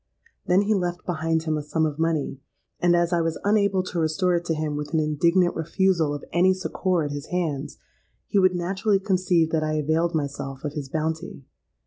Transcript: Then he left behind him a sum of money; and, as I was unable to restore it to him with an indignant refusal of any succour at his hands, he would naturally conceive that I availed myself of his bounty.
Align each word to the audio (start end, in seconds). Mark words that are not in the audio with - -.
Then 0.47 0.63
he 0.63 0.73
left 0.73 1.05
behind 1.05 1.43
him 1.43 1.57
a 1.57 1.61
sum 1.61 1.85
of 1.85 1.99
money; 1.99 2.39
and, 2.79 2.95
as 2.95 3.13
I 3.13 3.21
was 3.21 3.39
unable 3.43 3.83
to 3.83 3.99
restore 3.99 4.33
it 4.35 4.45
to 4.45 4.55
him 4.55 4.75
with 4.75 4.95
an 4.95 4.99
indignant 4.99 5.55
refusal 5.55 6.11
of 6.15 6.25
any 6.33 6.55
succour 6.55 7.03
at 7.03 7.11
his 7.11 7.27
hands, 7.27 7.77
he 8.25 8.39
would 8.39 8.55
naturally 8.55 8.97
conceive 8.99 9.51
that 9.51 9.61
I 9.63 9.73
availed 9.73 10.15
myself 10.15 10.63
of 10.63 10.73
his 10.73 10.89
bounty. 10.89 11.43